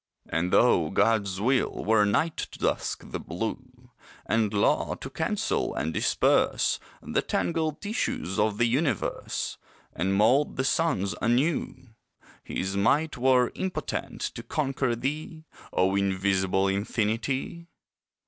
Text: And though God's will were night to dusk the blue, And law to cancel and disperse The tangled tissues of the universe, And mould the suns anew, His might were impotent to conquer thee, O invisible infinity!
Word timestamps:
And 0.27 0.51
though 0.51 0.89
God's 0.89 1.39
will 1.39 1.85
were 1.85 2.05
night 2.05 2.35
to 2.37 2.57
dusk 2.57 3.11
the 3.11 3.19
blue, 3.19 3.91
And 4.25 4.51
law 4.51 4.95
to 4.95 5.11
cancel 5.11 5.75
and 5.75 5.93
disperse 5.93 6.79
The 7.03 7.21
tangled 7.21 7.81
tissues 7.81 8.39
of 8.39 8.57
the 8.57 8.65
universe, 8.65 9.59
And 9.93 10.15
mould 10.15 10.55
the 10.57 10.63
suns 10.63 11.13
anew, 11.21 11.89
His 12.43 12.75
might 12.75 13.15
were 13.15 13.51
impotent 13.53 14.21
to 14.21 14.41
conquer 14.41 14.95
thee, 14.95 15.45
O 15.71 15.95
invisible 15.95 16.67
infinity! 16.67 17.67